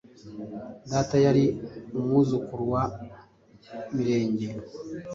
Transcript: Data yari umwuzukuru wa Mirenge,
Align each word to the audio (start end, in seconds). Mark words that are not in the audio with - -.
Data 0.91 1.15
yari 1.25 1.43
umwuzukuru 1.97 2.63
wa 2.73 2.83
Mirenge, 3.95 4.47